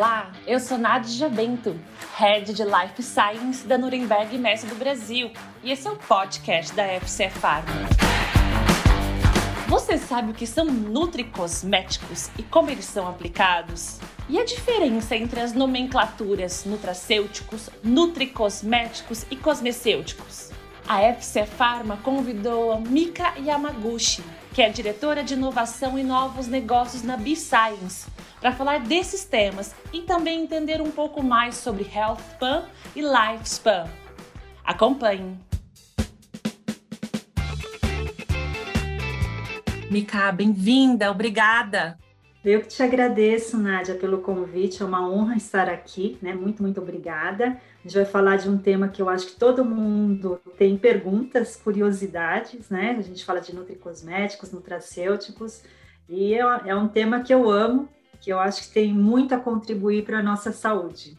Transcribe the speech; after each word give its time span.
Olá, 0.00 0.32
eu 0.46 0.58
sou 0.58 0.78
Nádia 0.78 1.28
Bento, 1.28 1.78
Head 2.16 2.54
de 2.54 2.64
Life 2.64 3.02
Science 3.02 3.66
da 3.66 3.76
Nuremberg 3.76 4.38
Mestre 4.38 4.70
do 4.70 4.76
Brasil, 4.76 5.30
e 5.62 5.70
esse 5.70 5.86
é 5.86 5.90
o 5.90 5.96
podcast 5.96 6.74
da 6.74 6.84
FC 6.84 7.28
Pharma. 7.28 7.70
Você 9.68 9.98
sabe 9.98 10.30
o 10.30 10.34
que 10.34 10.46
são 10.46 10.64
nutricosméticos 10.64 12.30
e 12.38 12.42
como 12.42 12.70
eles 12.70 12.86
são 12.86 13.06
aplicados? 13.06 14.00
E 14.26 14.38
a 14.38 14.44
diferença 14.46 15.14
entre 15.14 15.38
as 15.38 15.52
nomenclaturas 15.52 16.64
nutracêuticos, 16.64 17.68
nutricosméticos 17.84 19.26
e 19.30 19.36
cosmecêuticos? 19.36 20.50
A 20.88 21.02
FC 21.02 21.44
Pharma 21.44 21.98
convidou 21.98 22.72
a 22.72 22.80
Mika 22.80 23.34
Yamaguchi, 23.38 24.24
que 24.60 24.64
é 24.64 24.68
diretora 24.68 25.24
de 25.24 25.32
inovação 25.32 25.98
e 25.98 26.02
novos 26.02 26.46
negócios 26.46 27.02
na 27.02 27.16
B-Science, 27.16 28.06
para 28.42 28.52
falar 28.52 28.80
desses 28.80 29.24
temas 29.24 29.74
e 29.90 30.02
também 30.02 30.42
entender 30.42 30.82
um 30.82 30.90
pouco 30.90 31.22
mais 31.22 31.54
sobre 31.54 31.90
Health 31.90 32.18
Span 32.32 32.64
e 32.94 33.00
Life 33.00 33.48
Span. 33.48 33.88
Acompanhe! 34.62 35.38
Mika, 39.90 40.30
bem-vinda, 40.30 41.10
obrigada! 41.10 41.96
Eu 42.42 42.62
que 42.62 42.68
te 42.68 42.82
agradeço, 42.82 43.58
Nádia, 43.58 43.94
pelo 43.94 44.22
convite. 44.22 44.82
É 44.82 44.86
uma 44.86 45.06
honra 45.06 45.36
estar 45.36 45.68
aqui, 45.68 46.16
né? 46.22 46.32
Muito, 46.32 46.62
muito 46.62 46.80
obrigada. 46.80 47.60
A 47.78 47.82
gente 47.82 47.94
vai 47.94 48.06
falar 48.06 48.36
de 48.36 48.48
um 48.48 48.56
tema 48.56 48.88
que 48.88 49.02
eu 49.02 49.10
acho 49.10 49.26
que 49.26 49.36
todo 49.36 49.62
mundo 49.62 50.40
tem 50.56 50.78
perguntas, 50.78 51.54
curiosidades, 51.56 52.70
né? 52.70 52.96
A 52.98 53.02
gente 53.02 53.24
fala 53.26 53.40
de 53.40 53.54
nutricosméticos, 53.54 54.52
nutracêuticos, 54.52 55.62
e 56.08 56.34
é, 56.34 56.40
é 56.66 56.74
um 56.74 56.88
tema 56.88 57.20
que 57.20 57.32
eu 57.32 57.50
amo, 57.50 57.88
que 58.20 58.32
eu 58.32 58.38
acho 58.38 58.62
que 58.62 58.74
tem 58.74 58.92
muito 58.92 59.34
a 59.34 59.38
contribuir 59.38 60.04
para 60.04 60.18
a 60.18 60.22
nossa 60.22 60.50
saúde. 60.50 61.18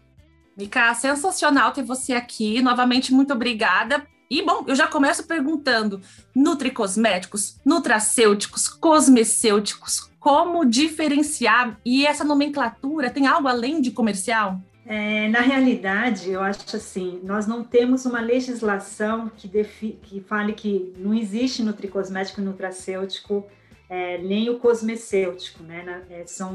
Mica, 0.57 0.93
sensacional 0.95 1.71
ter 1.71 1.83
você 1.83 2.13
aqui. 2.13 2.61
Novamente, 2.63 3.13
muito 3.13 3.31
obrigada. 3.31 4.05
E, 4.31 4.41
bom, 4.41 4.63
eu 4.65 4.73
já 4.73 4.87
começo 4.87 5.27
perguntando: 5.27 5.99
nutricosméticos, 6.33 7.59
nutracêuticos, 7.65 8.69
cosmecêuticos, 8.69 10.09
como 10.17 10.63
diferenciar? 10.63 11.77
E 11.83 12.05
essa 12.07 12.23
nomenclatura 12.23 13.09
tem 13.09 13.27
algo 13.27 13.49
além 13.49 13.81
de 13.81 13.91
comercial? 13.91 14.57
É, 14.85 15.27
na 15.27 15.41
realidade, 15.41 16.31
eu 16.31 16.41
acho 16.41 16.75
assim, 16.77 17.19
nós 17.23 17.45
não 17.45 17.61
temos 17.61 18.05
uma 18.05 18.21
legislação 18.21 19.29
que, 19.35 19.49
defi 19.49 19.99
que 20.01 20.21
fale 20.21 20.53
que 20.53 20.93
não 20.97 21.13
existe 21.13 21.61
nutricosmético 21.61 22.39
e 22.39 22.43
nutracêutico 22.43 23.45
é, 23.89 24.17
nem 24.19 24.49
o 24.49 24.57
cosmecêutico, 24.57 25.61
né? 25.63 25.83
Na, 25.83 26.15
é, 26.15 26.25
são 26.25 26.53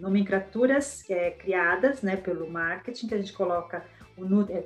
nomenclaturas 0.00 1.08
é, 1.08 1.30
criadas 1.30 2.02
né, 2.02 2.16
pelo 2.16 2.50
marketing, 2.50 3.06
que 3.06 3.14
a 3.14 3.18
gente 3.18 3.32
coloca, 3.32 3.84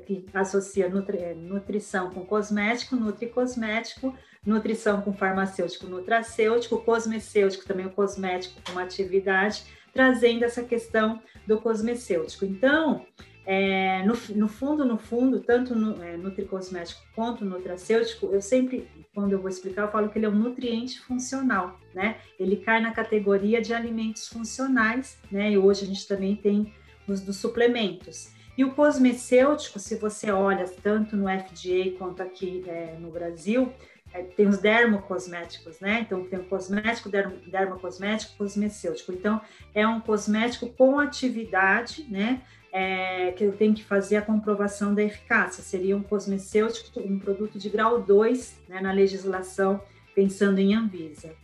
que 0.07 0.27
associa 0.35 0.89
nutri, 0.89 1.19
é, 1.19 1.35
nutrição 1.35 2.11
com 2.11 2.25
cosmético, 2.25 2.97
nutricosmético, 2.97 4.15
nutrição 4.45 5.01
com 5.03 5.13
farmacêutico, 5.13 5.87
nutracêutico, 5.87 6.79
cosmecêutico, 6.83 7.67
também 7.67 7.87
o 7.87 7.91
cosmético 7.91 8.61
com 8.71 8.79
atividade, 8.79 9.65
trazendo 9.93 10.45
essa 10.45 10.63
questão 10.63 11.21
do 11.47 11.61
cosmecêutico. 11.61 12.45
Então, 12.45 13.05
é, 13.47 14.03
no, 14.05 14.15
no, 14.35 14.49
fundo, 14.49 14.85
no 14.85 14.99
fundo, 14.99 15.41
tanto 15.41 15.75
no 15.75 16.03
é, 16.03 16.17
nutricosmético 16.17 17.01
quanto 17.15 17.45
no 17.45 17.57
nutracêutico, 17.57 18.27
eu 18.27 18.43
sempre, 18.43 18.89
quando 19.15 19.33
eu 19.33 19.41
vou 19.41 19.49
explicar, 19.49 19.83
eu 19.83 19.91
falo 19.91 20.09
que 20.09 20.19
ele 20.19 20.27
é 20.27 20.29
um 20.29 20.35
nutriente 20.35 21.01
funcional, 21.01 21.79
né? 21.95 22.17
Ele 22.41 22.57
cai 22.57 22.81
na 22.81 22.91
categoria 22.93 23.63
de 23.63 23.73
alimentos 23.73 24.27
funcionais, 24.27 25.19
né? 25.31 25.53
E 25.53 25.59
hoje 25.59 25.85
a 25.85 25.87
gente 25.87 26.07
também 26.09 26.35
tem 26.35 26.75
os 27.07 27.21
dos 27.21 27.37
suplementos. 27.37 28.35
E 28.57 28.65
o 28.65 28.73
cosmecêutico, 28.73 29.79
se 29.79 29.97
você 29.97 30.31
olha 30.31 30.67
tanto 30.83 31.17
no 31.17 31.27
FDA 31.27 31.97
quanto 31.99 32.23
aqui 32.23 32.65
é, 32.67 32.97
no 32.99 33.11
Brasil, 33.11 33.73
é, 34.13 34.23
tem 34.23 34.49
os 34.49 34.59
dermocosméticos, 34.59 35.79
né? 35.81 36.01
Então 36.01 36.25
tem 36.25 36.39
o 36.39 36.45
cosmético, 36.45 37.09
dermo, 37.09 37.37
dermocosmético, 37.47 38.37
cosmecêutico. 38.37 39.13
Então 39.13 39.41
é 39.75 39.87
um 39.87 40.01
cosmético 40.01 40.69
com 40.71 40.99
atividade, 40.99 42.07
né? 42.09 42.41
é, 42.77 43.33
que 43.33 43.43
eu 43.43 43.57
tenho 43.57 43.73
que 43.73 43.83
fazer 43.83 44.17
a 44.17 44.23
comprovação 44.23 44.95
da 44.95 45.03
eficácia. 45.03 45.63
Seria 45.63 45.97
um 45.97 46.03
cosmecêutico, 46.03 47.01
um 47.01 47.19
produto 47.19 47.59
de 47.59 47.71
grau 47.71 48.03
2 48.03 48.55
né, 48.69 48.83
na 48.83 48.93
legislação, 48.93 49.81
pensando 50.15 50.59
em 50.59 50.75
Anvisa. 50.75 51.35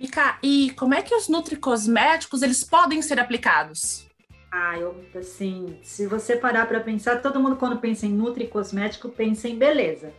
Mica, 0.00 0.38
e 0.42 0.70
como 0.78 0.94
é 0.94 1.02
que 1.02 1.14
os 1.14 1.28
nutricosméticos 1.28 2.40
eles 2.40 2.64
podem 2.64 3.02
ser 3.02 3.20
aplicados? 3.20 4.06
Ah, 4.50 4.76
eu, 4.78 4.96
assim, 5.14 5.78
se 5.82 6.06
você 6.06 6.36
parar 6.36 6.66
para 6.66 6.80
pensar, 6.80 7.22
todo 7.22 7.38
mundo 7.38 7.56
quando 7.56 7.78
pensa 7.78 8.06
em 8.06 8.12
nutricosmético 8.12 9.08
pensa 9.08 9.48
em 9.48 9.56
beleza. 9.56 10.12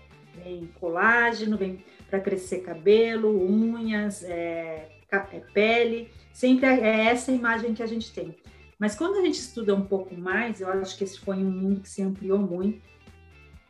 Vem 0.44 0.70
colágeno, 0.80 1.58
vem 1.58 1.84
para 2.10 2.20
crescer 2.20 2.60
cabelo, 2.60 3.30
unhas, 3.30 4.24
é, 4.24 4.90
é, 5.12 5.40
pele. 5.54 6.10
Sempre 6.32 6.66
é, 6.66 6.80
é 6.80 7.06
essa 7.08 7.32
imagem 7.32 7.74
que 7.74 7.84
a 7.84 7.88
gente 7.88 8.14
tem. 8.14 8.36
Mas 8.80 8.96
quando 8.96 9.18
a 9.18 9.22
gente 9.22 9.38
estuda 9.38 9.76
um 9.76 9.86
pouco 9.86 10.16
mais, 10.16 10.62
eu 10.62 10.70
acho 10.70 10.98
que 10.98 11.04
esse 11.04 11.20
foi 11.20 11.36
um 11.36 11.52
mundo 11.52 11.82
que 11.82 11.90
se 11.90 12.02
ampliou 12.02 12.40
muito, 12.40 12.82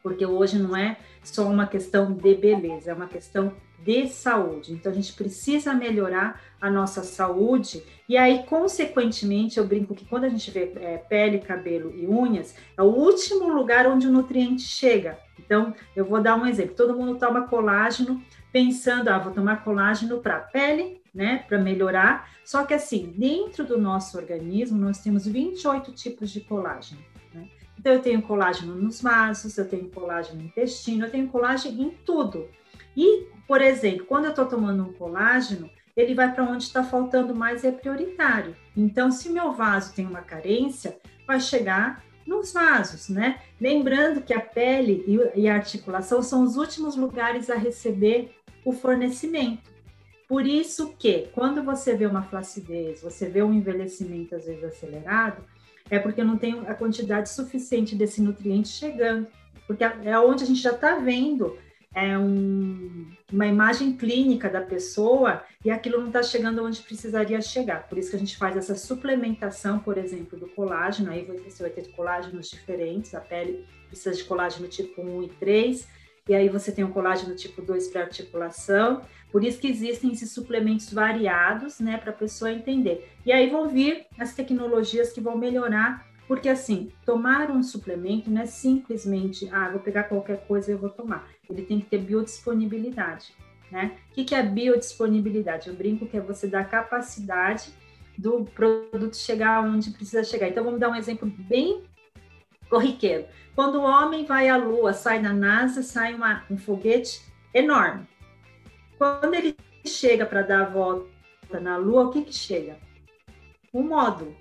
porque 0.01 0.25
hoje 0.25 0.57
não 0.57 0.77
é 0.77 0.97
só 1.23 1.49
uma 1.49 1.67
questão 1.67 2.13
de 2.13 2.35
beleza, 2.35 2.91
é 2.91 2.93
uma 2.93 3.07
questão 3.07 3.53
de 3.83 4.07
saúde. 4.07 4.73
Então 4.73 4.91
a 4.91 4.95
gente 4.95 5.13
precisa 5.13 5.73
melhorar 5.73 6.41
a 6.59 6.69
nossa 6.69 7.03
saúde 7.03 7.83
e 8.11 8.17
aí, 8.17 8.43
consequentemente, 8.43 9.57
eu 9.57 9.65
brinco 9.65 9.95
que 9.95 10.03
quando 10.03 10.25
a 10.25 10.29
gente 10.29 10.51
vê 10.51 10.73
é, 10.81 10.97
pele, 10.97 11.39
cabelo 11.39 11.95
e 11.95 12.05
unhas, 12.05 12.53
é 12.77 12.81
o 12.81 12.87
último 12.87 13.47
lugar 13.47 13.87
onde 13.87 14.05
o 14.05 14.11
nutriente 14.11 14.63
chega. 14.63 15.17
Então, 15.39 15.73
eu 15.95 16.03
vou 16.03 16.21
dar 16.21 16.35
um 16.35 16.45
exemplo. 16.45 16.75
Todo 16.75 16.93
mundo 16.93 17.17
toma 17.17 17.47
colágeno 17.47 18.21
pensando, 18.51 19.07
ah, 19.07 19.17
vou 19.17 19.31
tomar 19.31 19.63
colágeno 19.63 20.19
para 20.19 20.41
pele, 20.41 21.01
né, 21.15 21.45
para 21.47 21.57
melhorar. 21.57 22.29
Só 22.43 22.65
que 22.65 22.73
assim, 22.73 23.13
dentro 23.17 23.63
do 23.63 23.79
nosso 23.79 24.17
organismo, 24.17 24.77
nós 24.77 24.99
temos 24.99 25.25
28 25.25 25.93
tipos 25.93 26.31
de 26.31 26.41
colágeno. 26.41 26.99
Né? 27.33 27.47
Então, 27.79 27.93
eu 27.93 28.01
tenho 28.01 28.21
colágeno 28.21 28.75
nos 28.75 29.01
vasos, 29.01 29.57
eu 29.57 29.69
tenho 29.69 29.87
colágeno 29.87 30.39
no 30.39 30.47
intestino, 30.47 31.05
eu 31.05 31.09
tenho 31.09 31.29
colágeno 31.29 31.81
em 31.81 31.91
tudo. 32.05 32.49
E, 32.95 33.27
por 33.47 33.61
exemplo, 33.61 34.05
quando 34.05 34.25
eu 34.25 34.31
estou 34.31 34.45
tomando 34.45 34.83
um 34.83 34.93
colágeno, 34.93 35.69
ele 35.95 36.13
vai 36.13 36.33
para 36.33 36.43
onde 36.43 36.63
está 36.63 36.83
faltando 36.83 37.35
mais 37.35 37.63
e 37.63 37.67
é 37.67 37.71
prioritário. 37.71 38.55
Então, 38.75 39.11
se 39.11 39.29
meu 39.29 39.53
vaso 39.53 39.93
tem 39.93 40.05
uma 40.05 40.21
carência, 40.21 40.97
vai 41.27 41.39
chegar 41.39 42.03
nos 42.25 42.53
vasos, 42.53 43.09
né? 43.09 43.41
Lembrando 43.59 44.21
que 44.21 44.33
a 44.33 44.39
pele 44.39 45.03
e 45.35 45.47
a 45.47 45.55
articulação 45.55 46.21
são 46.21 46.43
os 46.43 46.55
últimos 46.55 46.95
lugares 46.95 47.49
a 47.49 47.55
receber 47.55 48.31
o 48.63 48.71
fornecimento. 48.71 49.71
Por 50.27 50.45
isso 50.45 50.95
que, 50.97 51.27
quando 51.33 51.61
você 51.61 51.93
vê 51.93 52.05
uma 52.05 52.23
flacidez, 52.23 53.01
você 53.01 53.27
vê 53.27 53.43
um 53.43 53.53
envelhecimento 53.53 54.33
às 54.35 54.45
vezes 54.45 54.63
acelerado, 54.63 55.43
é 55.89 55.99
porque 55.99 56.23
não 56.23 56.37
tem 56.37 56.61
a 56.67 56.73
quantidade 56.73 57.29
suficiente 57.29 57.95
desse 57.95 58.21
nutriente 58.21 58.69
chegando. 58.69 59.27
Porque 59.67 59.83
é 59.83 60.17
onde 60.19 60.43
a 60.43 60.47
gente 60.47 60.61
já 60.61 60.71
está 60.71 60.95
vendo 60.95 61.57
é 61.93 62.17
um, 62.17 62.60
uma 63.31 63.47
imagem 63.47 63.93
clínica 63.93 64.49
da 64.49 64.61
pessoa 64.61 65.43
e 65.63 65.71
aquilo 65.71 65.99
não 65.99 66.07
está 66.07 66.21
chegando 66.21 66.63
onde 66.63 66.81
precisaria 66.81 67.41
chegar. 67.41 67.87
Por 67.87 67.97
isso 67.97 68.09
que 68.09 68.15
a 68.15 68.19
gente 68.19 68.37
faz 68.37 68.57
essa 68.57 68.75
suplementação, 68.75 69.79
por 69.79 69.97
exemplo, 69.97 70.37
do 70.37 70.47
colágeno. 70.47 71.11
Aí 71.11 71.23
você 71.23 71.63
vai 71.63 71.71
ter 71.71 71.87
colágenos 71.91 72.49
diferentes, 72.49 73.15
a 73.15 73.21
pele 73.21 73.65
precisa 73.87 74.15
de 74.15 74.23
colágeno 74.23 74.67
tipo 74.67 75.01
1 75.01 75.23
e 75.23 75.27
3, 75.29 75.87
e 76.29 76.33
aí 76.33 76.49
você 76.49 76.71
tem 76.71 76.83
o 76.83 76.91
colágeno 76.91 77.35
tipo 77.35 77.61
2 77.61 77.89
para 77.89 78.01
articulação. 78.01 79.01
Por 79.31 79.43
isso 79.43 79.59
que 79.59 79.67
existem 79.67 80.11
esses 80.11 80.31
suplementos 80.31 80.91
variados, 80.91 81.79
né, 81.79 81.97
para 81.97 82.11
a 82.11 82.15
pessoa 82.15 82.51
entender. 82.51 83.09
E 83.25 83.31
aí 83.31 83.49
vão 83.49 83.69
vir 83.69 84.05
as 84.19 84.33
tecnologias 84.33 85.11
que 85.11 85.21
vão 85.21 85.37
melhorar, 85.37 86.05
porque 86.27 86.49
assim, 86.49 86.91
tomar 87.05 87.49
um 87.49 87.63
suplemento 87.63 88.29
não 88.29 88.41
é 88.41 88.45
simplesmente, 88.45 89.49
ah, 89.51 89.69
vou 89.69 89.79
pegar 89.79 90.03
qualquer 90.03 90.45
coisa 90.47 90.71
e 90.71 90.73
eu 90.73 90.77
vou 90.77 90.89
tomar. 90.89 91.29
Ele 91.51 91.63
tem 91.63 91.79
que 91.79 91.87
ter 91.87 91.99
biodisponibilidade, 91.99 93.33
né? 93.71 93.97
O 94.09 94.13
que, 94.13 94.25
que 94.25 94.35
é 94.35 94.43
biodisponibilidade? 94.43 95.69
Eu 95.69 95.75
brinco 95.75 96.05
que 96.05 96.17
é 96.17 96.21
você 96.21 96.47
dar 96.47 96.69
capacidade 96.69 97.73
do 98.17 98.45
produto 98.45 99.15
chegar 99.15 99.63
onde 99.63 99.91
precisa 99.91 100.23
chegar. 100.23 100.47
Então, 100.47 100.63
vamos 100.63 100.79
dar 100.79 100.89
um 100.89 100.95
exemplo 100.95 101.27
bem 101.27 101.83
corriqueiro. 102.69 103.25
Quando 103.55 103.75
o 103.75 103.83
homem 103.83 104.25
vai 104.25 104.47
à 104.47 104.55
Lua, 104.55 104.93
sai 104.93 105.21
da 105.21 105.33
NASA, 105.33 105.83
sai 105.83 106.13
uma, 106.13 106.43
um 106.49 106.57
foguete 106.57 107.21
enorme. 107.53 108.07
Quando 108.97 109.33
ele 109.33 109.55
chega 109.85 110.25
para 110.25 110.41
dar 110.41 110.61
a 110.61 110.69
volta 110.69 111.59
na 111.59 111.77
Lua, 111.77 112.05
o 112.05 112.09
que, 112.11 112.21
que 112.21 112.33
chega? 112.33 112.77
Um 113.73 113.83
módulo. 113.83 114.35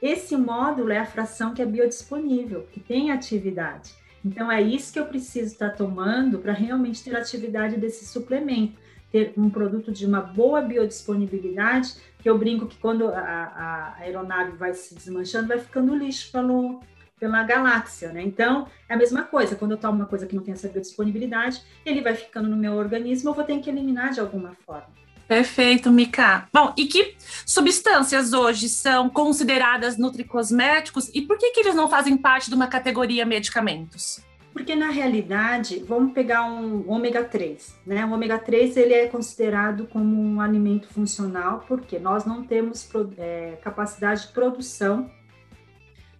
Esse 0.00 0.36
módulo 0.36 0.92
é 0.92 0.98
a 0.98 1.06
fração 1.06 1.54
que 1.54 1.62
é 1.62 1.66
biodisponível, 1.66 2.68
que 2.70 2.78
tem 2.78 3.10
atividade. 3.10 3.94
Então, 4.24 4.50
é 4.50 4.62
isso 4.62 4.92
que 4.92 4.98
eu 4.98 5.06
preciso 5.06 5.52
estar 5.52 5.70
tomando 5.70 6.38
para 6.38 6.52
realmente 6.52 7.04
ter 7.04 7.14
atividade 7.14 7.76
desse 7.76 8.06
suplemento. 8.06 8.82
ter 9.12 9.32
um 9.36 9.48
produto 9.48 9.92
de 9.92 10.06
uma 10.06 10.20
boa 10.20 10.60
biodisponibilidade, 10.60 11.94
que 12.18 12.28
eu 12.28 12.36
brinco 12.36 12.66
que 12.66 12.76
quando 12.78 13.06
a, 13.08 13.20
a 13.20 13.94
aeronave 13.98 14.56
vai 14.56 14.74
se 14.74 14.92
desmanchando, 14.94 15.46
vai 15.46 15.60
ficando 15.60 15.94
lixo 15.94 16.32
pelo, 16.32 16.80
pela 17.20 17.44
galáxia, 17.44 18.12
né? 18.12 18.22
Então, 18.22 18.66
é 18.88 18.94
a 18.94 18.96
mesma 18.96 19.22
coisa, 19.22 19.54
quando 19.54 19.72
eu 19.72 19.76
tomo 19.76 19.98
uma 19.98 20.06
coisa 20.06 20.26
que 20.26 20.34
não 20.34 20.42
tem 20.42 20.52
essa 20.52 20.68
biodisponibilidade, 20.68 21.62
ele 21.86 22.00
vai 22.00 22.14
ficando 22.14 22.48
no 22.48 22.56
meu 22.56 22.72
organismo, 22.72 23.30
eu 23.30 23.34
vou 23.34 23.44
ter 23.44 23.60
que 23.60 23.70
eliminar 23.70 24.10
de 24.10 24.20
alguma 24.20 24.52
forma. 24.66 25.03
Perfeito, 25.26 25.90
Mika. 25.90 26.46
Bom, 26.52 26.72
e 26.76 26.86
que 26.86 27.16
substâncias 27.46 28.32
hoje 28.32 28.68
são 28.68 29.08
consideradas 29.08 29.96
nutricosméticos 29.96 31.10
e 31.14 31.22
por 31.22 31.38
que, 31.38 31.50
que 31.50 31.60
eles 31.60 31.74
não 31.74 31.88
fazem 31.88 32.16
parte 32.16 32.48
de 32.48 32.54
uma 32.54 32.66
categoria 32.66 33.24
medicamentos? 33.24 34.20
Porque 34.52 34.76
na 34.76 34.88
realidade, 34.90 35.82
vamos 35.86 36.12
pegar 36.12 36.44
um 36.44 36.88
ômega 36.88 37.24
3, 37.24 37.74
né? 37.84 38.06
O 38.06 38.12
ômega 38.12 38.38
3 38.38 38.76
ele 38.76 38.94
é 38.94 39.06
considerado 39.08 39.88
como 39.88 40.16
um 40.16 40.40
alimento 40.40 40.86
funcional 40.88 41.64
porque 41.66 41.98
nós 41.98 42.24
não 42.24 42.44
temos 42.44 42.88
é, 43.18 43.58
capacidade 43.62 44.28
de 44.28 44.28
produção 44.28 45.10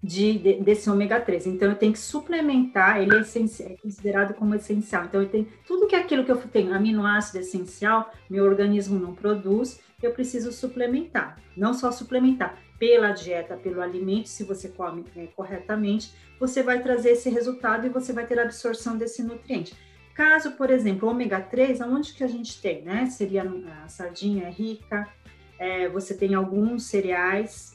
de, 0.05 0.39
de, 0.39 0.61
desse 0.61 0.91
ômega 0.91 1.19
3. 1.19 1.47
Então, 1.47 1.71
eu 1.71 1.75
tenho 1.75 1.95
que 1.95 1.99
suplementar, 1.99 3.01
ele 3.01 3.17
é, 3.17 3.21
é, 3.21 3.77
considerado 3.77 4.35
como 4.35 4.55
essencial. 4.55 5.07
Então, 5.07 5.23
eu 5.23 5.29
tenho 5.29 5.49
tudo 5.67 5.87
que 5.87 5.97
é 5.97 5.99
aquilo 5.99 6.25
que 6.25 6.31
eu 6.31 6.37
tenho, 6.37 6.75
aminoácido 6.75 7.39
essencial, 7.39 8.13
meu 8.29 8.45
organismo 8.45 8.99
não 8.99 9.15
produz, 9.15 9.81
eu 10.03 10.13
preciso 10.13 10.53
suplementar. 10.53 11.41
Não 11.57 11.73
só 11.73 11.91
suplementar, 11.91 12.59
pela 12.79 13.13
dieta, 13.13 13.57
pelo 13.57 13.81
alimento, 13.81 14.29
se 14.29 14.45
você 14.45 14.69
come 14.69 15.05
é, 15.17 15.27
corretamente, 15.29 16.13
você 16.39 16.63
vai 16.63 16.83
trazer 16.83 17.13
esse 17.13 17.31
resultado 17.31 17.87
e 17.87 17.89
você 17.89 18.13
vai 18.13 18.27
ter 18.27 18.39
a 18.39 18.43
absorção 18.43 18.99
desse 18.99 19.23
nutriente. 19.23 19.75
Caso, 20.15 20.53
por 20.53 20.69
exemplo, 20.69 21.09
ômega 21.09 21.41
3, 21.41 21.81
aonde 21.81 22.13
que 22.13 22.23
a 22.23 22.29
gente 22.29 22.61
tem, 22.61 22.83
né? 22.83 23.07
Seria 23.07 23.51
a 23.83 23.89
sardinha 23.89 24.49
é 24.49 24.51
rica, 24.51 25.09
é, 25.59 25.89
você 25.89 26.15
tem 26.15 26.35
alguns 26.35 26.85
cereais, 26.85 27.74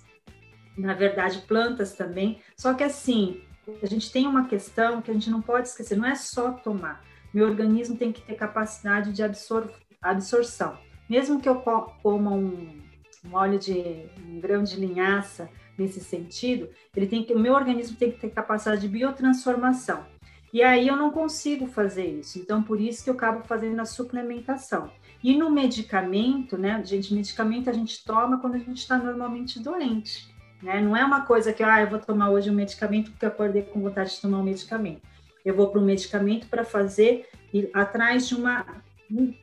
na 0.79 0.93
verdade, 0.93 1.43
plantas 1.47 1.93
também. 1.93 2.39
Só 2.55 2.73
que 2.73 2.83
assim, 2.83 3.41
a 3.81 3.85
gente 3.85 4.11
tem 4.11 4.25
uma 4.27 4.47
questão 4.47 5.01
que 5.01 5.11
a 5.11 5.13
gente 5.13 5.29
não 5.29 5.41
pode 5.41 5.67
esquecer, 5.67 5.97
não 5.97 6.07
é 6.07 6.15
só 6.15 6.51
tomar. 6.51 7.03
Meu 7.33 7.45
organismo 7.45 7.97
tem 7.97 8.11
que 8.11 8.21
ter 8.21 8.35
capacidade 8.35 9.13
de 9.13 9.21
absor 9.21 9.69
absorção. 10.01 10.77
Mesmo 11.09 11.41
que 11.41 11.49
eu 11.49 11.55
coma 11.55 12.31
um, 12.31 12.81
um 13.25 13.33
óleo 13.33 13.59
de 13.59 14.05
um 14.25 14.39
grão 14.39 14.63
de 14.63 14.77
linhaça 14.77 15.49
nesse 15.77 15.99
sentido, 15.99 16.69
ele 16.95 17.07
tem 17.07 17.23
que, 17.23 17.33
o 17.33 17.39
meu 17.39 17.53
organismo 17.53 17.97
tem 17.97 18.11
que 18.11 18.19
ter 18.19 18.29
capacidade 18.29 18.81
de 18.81 18.87
biotransformação. 18.87 20.05
E 20.53 20.63
aí 20.63 20.87
eu 20.87 20.95
não 20.95 21.11
consigo 21.11 21.67
fazer 21.67 22.05
isso. 22.05 22.39
Então, 22.39 22.63
por 22.63 22.79
isso 22.79 23.03
que 23.03 23.09
eu 23.09 23.13
acabo 23.13 23.43
fazendo 23.45 23.79
a 23.79 23.85
suplementação. 23.85 24.91
E 25.23 25.35
no 25.35 25.51
medicamento, 25.51 26.57
né, 26.57 26.81
gente, 26.83 27.13
medicamento 27.13 27.69
a 27.69 27.73
gente 27.73 28.03
toma 28.03 28.39
quando 28.39 28.55
a 28.55 28.59
gente 28.59 28.77
está 28.77 28.97
normalmente 28.97 29.59
doente. 29.59 30.33
Né? 30.61 30.81
Não 30.81 30.95
é 30.95 31.03
uma 31.03 31.25
coisa 31.25 31.53
que 31.53 31.63
ah, 31.63 31.81
eu 31.81 31.89
vou 31.89 31.99
tomar 31.99 32.29
hoje 32.29 32.49
um 32.49 32.53
medicamento 32.53 33.11
porque 33.11 33.25
acordei 33.25 33.63
com 33.63 33.81
vontade 33.81 34.11
de 34.11 34.21
tomar 34.21 34.39
um 34.39 34.43
medicamento. 34.43 35.01
Eu 35.43 35.55
vou 35.55 35.69
para 35.69 35.79
um 35.79 35.85
medicamento 35.85 36.47
para 36.47 36.63
fazer 36.63 37.27
ir 37.53 37.69
atrás 37.73 38.27
de 38.27 38.35
uma, 38.35 38.65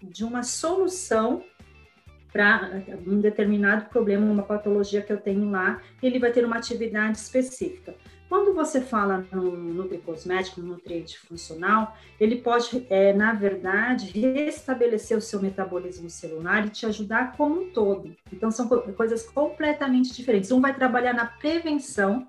de 0.03 0.25
uma 0.25 0.43
solução 0.43 1.43
para 2.33 2.83
um 3.07 3.19
determinado 3.19 3.87
problema, 3.89 4.31
uma 4.31 4.43
patologia 4.43 5.01
que 5.01 5.11
eu 5.11 5.17
tenho 5.17 5.51
lá, 5.51 5.81
ele 6.03 6.19
vai 6.19 6.31
ter 6.31 6.45
uma 6.45 6.57
atividade 6.57 7.17
específica. 7.17 7.95
Quando 8.28 8.52
você 8.52 8.81
fala 8.81 9.25
no 9.32 9.56
nutricosmético, 9.56 10.61
no 10.61 10.69
nutriente 10.69 11.17
funcional, 11.19 11.96
ele 12.19 12.37
pode, 12.37 12.84
é, 12.90 13.12
na 13.12 13.32
verdade, 13.32 14.06
restabelecer 14.19 15.17
o 15.17 15.20
seu 15.20 15.40
metabolismo 15.40 16.11
celular 16.11 16.67
e 16.67 16.70
te 16.70 16.87
ajudar 16.87 17.37
como 17.37 17.62
um 17.62 17.70
todo. 17.70 18.17
Então, 18.32 18.50
são 18.50 18.69
coisas 18.69 19.23
completamente 19.23 20.12
diferentes. 20.12 20.50
Um 20.50 20.61
vai 20.61 20.75
trabalhar 20.75 21.12
na 21.12 21.26
prevenção 21.26 22.26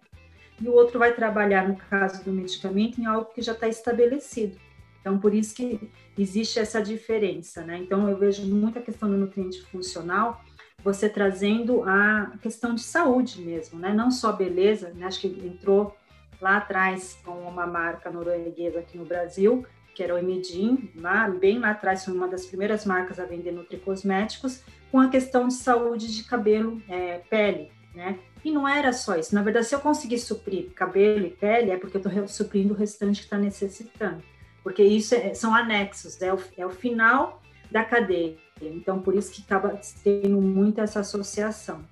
e 0.61 0.67
o 0.67 0.73
outro 0.73 0.99
vai 0.99 1.13
trabalhar, 1.13 1.67
no 1.67 1.75
caso 1.75 2.23
do 2.23 2.31
medicamento, 2.31 3.01
em 3.01 3.05
algo 3.05 3.31
que 3.33 3.41
já 3.41 3.53
está 3.53 3.67
estabelecido. 3.67 4.55
Então, 5.01 5.17
por 5.17 5.33
isso 5.33 5.55
que 5.55 5.89
existe 6.17 6.59
essa 6.59 6.81
diferença, 6.81 7.63
né? 7.63 7.77
Então, 7.77 8.07
eu 8.07 8.17
vejo 8.17 8.45
muita 8.45 8.81
questão 8.81 9.09
do 9.09 9.17
nutriente 9.17 9.61
funcional 9.63 10.43
você 10.87 11.09
trazendo 11.09 11.83
a 11.83 12.31
questão 12.41 12.73
de 12.73 12.79
saúde 12.79 13.41
mesmo, 13.41 13.77
né? 13.77 13.93
Não 13.93 14.09
só 14.09 14.31
beleza, 14.31 14.93
né? 14.95 15.05
Acho 15.05 15.19
que 15.19 15.27
entrou 15.27 15.93
lá 16.39 16.55
atrás 16.55 17.19
com 17.25 17.31
uma 17.31 17.67
marca 17.67 18.09
norueguesa 18.09 18.79
aqui 18.79 18.97
no 18.97 19.03
Brasil, 19.03 19.65
que 19.93 20.01
era 20.01 20.15
o 20.15 20.17
Emidin, 20.17 20.89
lá, 20.95 21.27
bem 21.27 21.59
lá 21.59 21.71
atrás 21.71 22.05
foi 22.05 22.13
uma 22.13 22.29
das 22.29 22.45
primeiras 22.45 22.85
marcas 22.85 23.19
a 23.19 23.25
vender 23.25 23.51
nutricosméticos, 23.51 24.63
com 24.89 25.01
a 25.01 25.09
questão 25.09 25.49
de 25.49 25.55
saúde 25.55 26.15
de 26.15 26.23
cabelo, 26.23 26.81
é, 26.87 27.17
pele, 27.29 27.69
né? 27.93 28.17
E 28.45 28.49
não 28.49 28.65
era 28.65 28.93
só 28.93 29.17
isso. 29.17 29.35
Na 29.35 29.43
verdade, 29.43 29.65
se 29.65 29.75
eu 29.75 29.81
conseguir 29.81 30.19
suprir 30.19 30.71
cabelo 30.73 31.25
e 31.25 31.31
pele, 31.31 31.71
é 31.71 31.77
porque 31.77 31.97
eu 31.97 32.01
estou 32.01 32.27
suprindo 32.29 32.73
o 32.73 32.77
restante 32.77 33.19
que 33.19 33.25
está 33.25 33.37
necessitando. 33.37 34.23
Porque 34.63 34.83
isso 34.83 35.13
é, 35.15 35.33
são 35.33 35.53
anexos, 35.53 36.21
é 36.21 36.33
o, 36.33 36.39
é 36.55 36.65
o 36.65 36.69
final 36.69 37.41
da 37.69 37.83
cadeia. 37.83 38.37
Então, 38.65 38.99
por 38.99 39.15
isso 39.15 39.31
que 39.31 39.41
acaba 39.41 39.79
tendo 40.03 40.41
muito 40.41 40.81
essa 40.81 40.99
associação. 40.99 41.83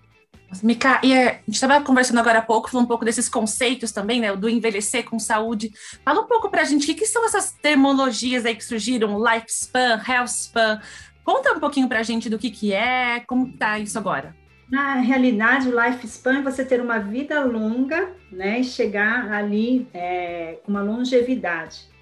Mica, 0.64 1.02
e 1.04 1.14
a 1.14 1.34
gente 1.34 1.54
estava 1.54 1.84
conversando 1.84 2.20
agora 2.20 2.40
há 2.40 2.42
pouco, 2.42 2.70
falando 2.70 2.86
um 2.86 2.88
pouco 2.88 3.04
desses 3.04 3.28
conceitos 3.28 3.92
também, 3.92 4.22
né, 4.22 4.36
do 4.36 4.48
envelhecer 4.48 5.04
com 5.04 5.20
saúde. 5.20 5.72
Fala 6.04 6.22
um 6.22 6.28
pouco 6.28 6.50
para 6.50 6.62
a 6.62 6.66
gente 6.66 6.84
o 6.84 6.86
que, 6.86 6.94
que, 6.94 7.06
são 7.06 7.26
essas 7.26 7.52
terminologias 7.52 8.46
aí 8.46 8.56
que 8.56 8.64
surgiram, 8.64 9.20
lifespan, 9.20 10.02
healthspan. 10.08 10.80
Conta 11.24 11.54
um 11.54 11.60
pouquinho 11.60 11.88
para 11.88 12.00
a 12.00 12.04
gente 12.04 12.30
do 12.30 12.38
que, 12.38 12.52
que 12.52 12.74
é, 12.74 13.22
como 13.22 13.48
está 13.48 13.80
isso 13.80 13.98
agora. 13.98 14.36
Na 14.70 14.96
realidade, 14.96 15.68
o 15.68 15.80
lifespan 15.80 16.40
é 16.40 16.42
você 16.42 16.64
ter 16.64 16.82
uma 16.82 17.00
vida 17.00 17.44
longa, 17.44 18.12
né, 18.32 18.60
e 18.60 18.64
chegar 18.64 19.32
ali 19.32 19.88
é, 19.94 20.60
com 20.64 20.72
uma 20.72 20.82
longevidade. 20.82 21.95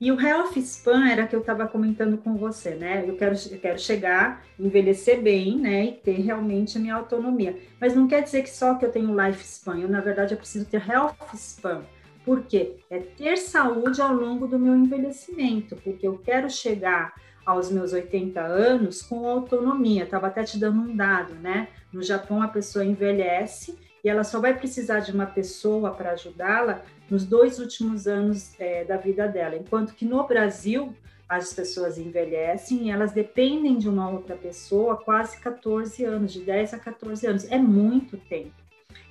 E 0.00 0.10
o 0.10 0.18
health 0.18 0.56
span 0.56 1.08
era 1.08 1.26
que 1.26 1.36
eu 1.36 1.40
estava 1.40 1.68
comentando 1.68 2.16
com 2.16 2.34
você, 2.34 2.70
né? 2.70 3.04
Eu 3.06 3.16
quero, 3.16 3.36
eu 3.50 3.58
quero 3.58 3.78
chegar, 3.78 4.42
envelhecer 4.58 5.20
bem, 5.20 5.58
né? 5.58 5.84
E 5.84 5.92
ter 5.92 6.20
realmente 6.22 6.78
a 6.78 6.80
minha 6.80 6.94
autonomia. 6.94 7.58
Mas 7.78 7.94
não 7.94 8.08
quer 8.08 8.22
dizer 8.22 8.42
que 8.42 8.48
só 8.48 8.76
que 8.76 8.86
eu 8.86 8.90
tenho 8.90 9.14
life 9.14 9.44
span. 9.44 9.78
Eu, 9.78 9.90
na 9.90 10.00
verdade, 10.00 10.32
eu 10.32 10.38
preciso 10.38 10.64
ter 10.64 10.82
health 10.88 11.16
span. 11.34 11.82
Por 12.24 12.44
quê? 12.44 12.76
É 12.88 12.98
ter 12.98 13.36
saúde 13.36 14.00
ao 14.00 14.14
longo 14.14 14.46
do 14.46 14.58
meu 14.58 14.74
envelhecimento. 14.74 15.76
Porque 15.76 16.08
eu 16.08 16.16
quero 16.16 16.48
chegar 16.48 17.12
aos 17.44 17.70
meus 17.70 17.92
80 17.92 18.40
anos 18.40 19.02
com 19.02 19.28
autonomia. 19.28 20.04
Estava 20.04 20.28
até 20.28 20.44
te 20.44 20.58
dando 20.58 20.80
um 20.80 20.96
dado, 20.96 21.34
né? 21.34 21.68
No 21.92 22.02
Japão, 22.02 22.40
a 22.40 22.48
pessoa 22.48 22.86
envelhece 22.86 23.78
e 24.02 24.08
ela 24.08 24.24
só 24.24 24.40
vai 24.40 24.56
precisar 24.56 25.00
de 25.00 25.12
uma 25.12 25.26
pessoa 25.26 25.90
para 25.90 26.12
ajudá-la 26.12 26.82
nos 27.10 27.26
dois 27.26 27.58
últimos 27.58 28.06
anos 28.06 28.54
é, 28.58 28.84
da 28.84 28.96
vida 28.96 29.26
dela, 29.26 29.56
enquanto 29.56 29.94
que 29.94 30.04
no 30.04 30.26
Brasil 30.26 30.94
as 31.28 31.52
pessoas 31.52 31.96
envelhecem 31.96 32.86
e 32.86 32.90
elas 32.90 33.12
dependem 33.12 33.78
de 33.78 33.88
uma 33.88 34.10
outra 34.10 34.36
pessoa 34.36 34.96
quase 34.96 35.38
14 35.40 36.04
anos, 36.04 36.32
de 36.32 36.40
10 36.40 36.74
a 36.74 36.78
14 36.78 37.26
anos, 37.26 37.44
é 37.50 37.58
muito 37.58 38.16
tempo. 38.16 38.52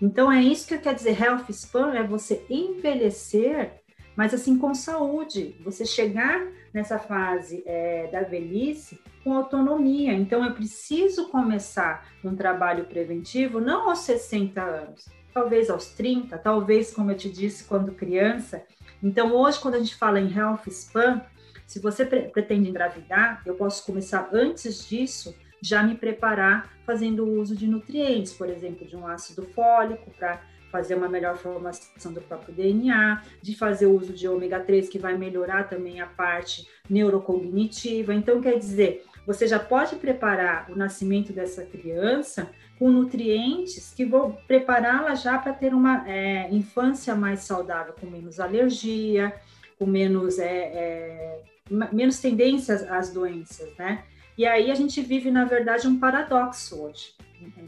Então 0.01 0.31
é 0.31 0.41
isso 0.41 0.67
que 0.67 0.77
quer 0.77 0.93
dizer 0.93 1.21
health 1.21 1.49
span, 1.49 1.93
é 1.93 2.03
você 2.03 2.45
envelhecer, 2.49 3.71
mas 4.15 4.33
assim 4.33 4.57
com 4.57 4.73
saúde, 4.73 5.55
você 5.63 5.85
chegar 5.85 6.45
nessa 6.73 6.99
fase 6.99 7.63
é, 7.65 8.07
da 8.07 8.21
velhice 8.21 8.99
com 9.23 9.33
autonomia. 9.33 10.13
Então 10.13 10.43
eu 10.43 10.53
preciso 10.53 11.29
começar 11.29 12.05
um 12.23 12.35
trabalho 12.35 12.85
preventivo 12.85 13.61
não 13.61 13.89
aos 13.89 13.99
60 13.99 14.61
anos, 14.61 15.05
talvez 15.33 15.69
aos 15.69 15.87
30, 15.89 16.37
talvez, 16.37 16.93
como 16.93 17.11
eu 17.11 17.17
te 17.17 17.29
disse, 17.29 17.63
quando 17.63 17.91
criança. 17.91 18.63
Então, 19.01 19.33
hoje, 19.33 19.59
quando 19.59 19.75
a 19.75 19.79
gente 19.79 19.95
fala 19.95 20.19
em 20.19 20.31
health 20.31 20.67
span, 20.67 21.21
se 21.65 21.79
você 21.79 22.05
pre 22.05 22.23
pretende 22.23 22.69
engravidar, 22.69 23.41
eu 23.45 23.55
posso 23.55 23.85
começar 23.85 24.29
antes 24.33 24.87
disso, 24.87 25.35
já 25.61 25.83
me 25.83 25.95
preparar 25.95 26.73
fazendo 26.85 27.25
uso 27.25 27.55
de 27.55 27.67
nutrientes, 27.67 28.33
por 28.33 28.49
exemplo, 28.49 28.87
de 28.87 28.95
um 28.95 29.05
ácido 29.05 29.43
fólico 29.43 30.11
para 30.17 30.41
fazer 30.71 30.95
uma 30.95 31.09
melhor 31.09 31.35
formação 31.37 32.13
do 32.13 32.21
próprio 32.21 32.53
DNA, 32.53 33.23
de 33.41 33.55
fazer 33.55 33.87
uso 33.87 34.13
de 34.13 34.27
ômega 34.27 34.59
3, 34.59 34.87
que 34.87 34.99
vai 34.99 35.17
melhorar 35.17 35.67
também 35.67 35.99
a 35.99 36.05
parte 36.05 36.67
neurocognitiva. 36.89 38.13
Então, 38.13 38.41
quer 38.41 38.57
dizer, 38.57 39.03
você 39.25 39.47
já 39.47 39.59
pode 39.59 39.95
preparar 39.95 40.69
o 40.71 40.75
nascimento 40.75 41.33
dessa 41.33 41.63
criança 41.63 42.49
com 42.79 42.89
nutrientes 42.89 43.93
que 43.93 44.05
vão 44.05 44.31
prepará-la 44.47 45.13
já 45.13 45.37
para 45.37 45.51
ter 45.51 45.73
uma 45.73 46.09
é, 46.09 46.49
infância 46.49 47.13
mais 47.13 47.41
saudável, 47.41 47.93
com 47.99 48.07
menos 48.07 48.39
alergia, 48.39 49.35
com 49.77 49.85
menos, 49.85 50.39
é, 50.39 50.47
é, 50.49 51.43
menos 51.91 52.19
tendências 52.19 52.81
às 52.89 53.11
doenças, 53.11 53.69
né? 53.77 54.05
E 54.37 54.45
aí 54.45 54.71
a 54.71 54.75
gente 54.75 55.01
vive, 55.01 55.29
na 55.29 55.43
verdade, 55.43 55.85
um 55.85 55.99
paradoxo 55.99 56.81
hoje, 56.81 57.13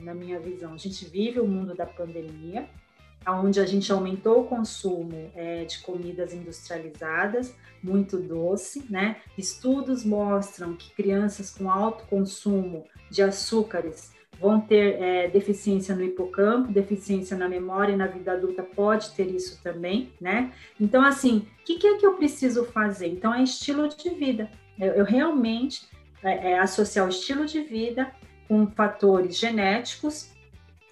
na 0.02 0.14
minha 0.14 0.40
visão. 0.40 0.74
A 0.74 0.78
gente 0.78 1.04
vive 1.04 1.42
o 1.42 1.46
mundo 1.46 1.76
da 1.76 1.86
pandemia, 1.86 2.70
onde 3.28 3.60
a 3.60 3.66
gente 3.66 3.92
aumentou 3.92 4.42
o 4.42 4.48
consumo 4.48 5.30
é, 5.36 5.66
de 5.66 5.80
comidas 5.80 6.34
industrializadas, 6.34 7.54
muito 7.84 8.18
doce, 8.18 8.86
né? 8.90 9.18
Estudos 9.38 10.06
mostram 10.06 10.74
que 10.74 10.94
crianças 10.94 11.52
com 11.52 11.70
alto 11.70 12.06
consumo 12.06 12.86
de 13.10 13.22
açúcares 13.22 14.14
vão 14.42 14.60
ter 14.60 15.00
é, 15.00 15.28
deficiência 15.30 15.96
no 15.96 16.04
hipocampo, 16.04 16.72
deficiência 16.72 17.38
na 17.38 17.48
memória 17.48 17.94
e 17.94 17.96
na 17.96 18.08
vida 18.08 18.32
adulta 18.32 18.64
pode 18.64 19.12
ter 19.12 19.28
isso 19.28 19.62
também, 19.62 20.12
né? 20.20 20.52
Então, 20.80 21.04
assim, 21.04 21.46
o 21.62 21.64
que, 21.64 21.78
que, 21.78 21.88
é 21.88 21.98
que 21.98 22.06
eu 22.06 22.16
preciso 22.16 22.66
fazer? 22.66 23.08
Então, 23.08 23.32
é 23.34 23.44
estilo 23.44 23.88
de 23.88 24.10
vida. 24.10 24.50
Eu, 24.80 24.94
eu 24.94 25.06
realmente 25.06 25.88
é, 26.24 26.52
é, 26.52 26.60
associar 26.60 27.06
o 27.06 27.10
estilo 27.10 27.46
de 27.46 27.62
vida 27.62 28.12
com 28.48 28.66
fatores 28.68 29.38
genéticos 29.38 30.32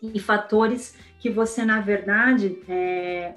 e 0.01 0.20
fatores 0.20 0.96
que 1.20 1.29
você, 1.29 1.65
na 1.65 1.82
verdade, 1.82 2.60
é, 2.70 3.34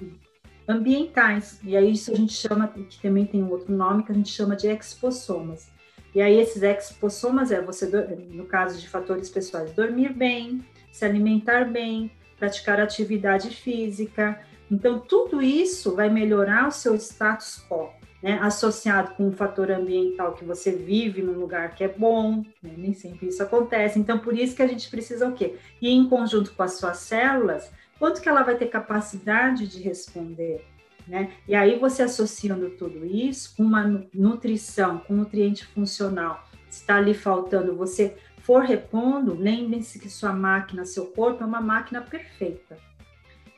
ambientais. 0.69 1.59
E 1.65 1.75
aí 1.75 1.93
isso 1.93 2.13
a 2.13 2.15
gente 2.15 2.35
chama, 2.35 2.69
que 2.69 3.01
também 3.01 3.25
tem 3.25 3.43
um 3.43 3.51
outro 3.51 3.75
nome, 3.75 4.05
que 4.05 4.13
a 4.13 4.15
gente 4.15 4.31
chama 4.31 4.55
de 4.55 4.69
expossomas. 4.69 5.72
E 6.15 6.21
aí 6.21 6.39
esses 6.39 6.63
expossomas 6.63 7.51
é 7.51 7.61
você, 7.61 7.87
no 8.31 8.45
caso 8.45 8.79
de 8.79 8.89
fatores 8.89 9.31
pessoais, 9.31 9.73
dormir 9.73 10.13
bem, 10.13 10.65
se 10.93 11.05
alimentar 11.05 11.65
bem, 11.65 12.11
praticar 12.39 12.81
atividade 12.81 13.51
física. 13.51 14.39
Então, 14.71 14.99
tudo 14.99 15.41
isso 15.41 15.95
vai 15.95 16.11
melhorar 16.11 16.69
o 16.69 16.73
seu 16.73 16.95
status 16.97 17.65
quo, 17.69 17.89
né? 18.23 18.39
associado 18.43 19.15
com 19.15 19.29
um 19.29 19.33
fator 19.33 19.71
ambiental 19.71 20.35
que 20.35 20.45
você 20.45 20.73
vive 20.73 21.23
num 21.23 21.39
lugar 21.39 21.75
que 21.75 21.85
é 21.85 21.89
bom, 21.89 22.45
né? 22.63 22.75
nem 22.77 22.93
sempre 22.93 23.29
isso 23.29 23.43
acontece. 23.43 23.99
Então, 23.99 24.19
por 24.19 24.37
isso 24.37 24.55
que 24.55 24.63
a 24.63 24.67
gente 24.67 24.91
precisa 24.91 25.29
o 25.29 25.33
quê? 25.33 25.57
E 25.81 25.89
em 25.89 26.09
conjunto 26.09 26.53
com 26.53 26.63
as 26.63 26.75
suas 26.75 26.99
células, 26.99 27.71
quanto 27.99 28.21
que 28.21 28.29
ela 28.29 28.43
vai 28.43 28.57
ter 28.57 28.67
capacidade 28.67 29.67
de 29.67 29.81
responder? 29.81 30.65
Né? 31.07 31.33
E 31.49 31.55
aí 31.55 31.79
você 31.79 32.03
associando 32.03 32.71
tudo 32.71 33.05
isso 33.05 33.55
com 33.57 33.63
uma 33.63 34.07
nutrição, 34.15 34.99
com 34.99 35.15
nutriente 35.15 35.67
funcional, 35.67 36.49
está 36.71 36.97
ali 36.97 37.13
faltando, 37.13 37.77
você 37.77 38.17
for 38.39 38.63
repondo, 38.63 39.35
lembre-se 39.35 39.99
que 39.99 40.11
sua 40.11 40.33
máquina, 40.33 40.85
seu 40.85 41.07
corpo 41.07 41.43
é 41.43 41.47
uma 41.47 41.61
máquina 41.61 42.01
perfeita. 42.01 42.77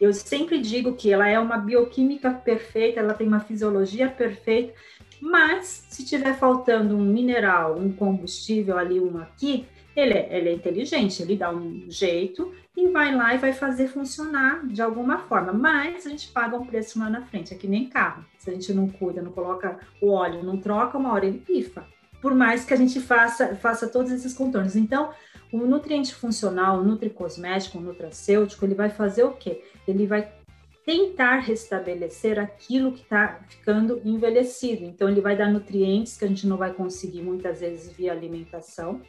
Eu 0.00 0.12
sempre 0.12 0.58
digo 0.58 0.94
que 0.94 1.12
ela 1.12 1.28
é 1.28 1.38
uma 1.38 1.56
bioquímica 1.56 2.30
perfeita, 2.30 3.00
ela 3.00 3.14
tem 3.14 3.26
uma 3.26 3.40
fisiologia 3.40 4.08
perfeita, 4.08 4.74
mas 5.25 5.87
se 5.88 6.04
tiver 6.04 6.35
faltando 6.35 6.95
um 6.95 7.02
mineral, 7.02 7.78
um 7.78 7.90
combustível 7.90 8.76
ali, 8.76 9.00
um 9.00 9.16
aqui, 9.16 9.66
ele 9.97 10.12
é, 10.12 10.28
ele 10.37 10.50
é 10.50 10.52
inteligente, 10.52 11.23
ele 11.23 11.35
dá 11.35 11.50
um 11.50 11.87
jeito 11.88 12.52
e 12.76 12.88
vai 12.88 13.14
lá 13.14 13.35
e 13.35 13.38
vai 13.38 13.54
fazer 13.54 13.88
funcionar 13.88 14.66
de 14.66 14.83
alguma 14.83 15.21
forma. 15.21 15.50
Mas 15.50 16.07
a 16.07 16.11
gente 16.11 16.28
paga 16.28 16.59
um 16.59 16.66
preço 16.66 16.99
lá 16.99 17.09
na 17.09 17.23
frente, 17.23 17.54
é 17.54 17.57
que 17.57 17.66
nem 17.66 17.88
carro. 17.88 18.23
Se 18.37 18.50
a 18.50 18.52
gente 18.52 18.71
não 18.75 18.87
cuida, 18.87 19.23
não 19.23 19.33
coloca 19.33 19.78
o 19.99 20.11
óleo, 20.11 20.43
não 20.43 20.59
troca, 20.59 20.99
uma 20.99 21.11
hora 21.14 21.25
ele 21.25 21.38
pifa. 21.38 21.87
Por 22.21 22.35
mais 22.35 22.66
que 22.66 22.75
a 22.75 22.76
gente 22.76 23.00
faça, 23.00 23.57
faça 23.57 23.88
todos 23.88 24.12
esses 24.12 24.35
contornos. 24.35 24.76
Então, 24.76 25.11
o 25.50 25.59
nutriente 25.59 26.14
funcional, 26.14 26.81
o 26.81 26.85
nutricosmético, 26.85 27.78
o 27.78 27.81
nutracêutico, 27.81 28.62
ele 28.62 28.75
vai 28.75 28.90
fazer 28.90 29.25
o 29.25 29.33
quê? 29.33 29.62
Ele 29.88 30.07
vai 30.07 30.31
tentar 30.85 31.38
restabelecer 31.38 32.38
aquilo 32.38 32.93
que 32.93 33.03
está 33.03 33.41
ficando 33.49 34.00
envelhecido. 34.05 34.85
Então, 34.85 35.09
ele 35.09 35.21
vai 35.21 35.37
dar 35.37 35.50
nutrientes 35.50 36.17
que 36.17 36.25
a 36.25 36.29
gente 36.29 36.47
não 36.47 36.57
vai 36.57 36.73
conseguir 36.73 37.23
muitas 37.23 37.61
vezes 37.61 37.93
via 37.93 38.12
alimentação. 38.12 39.00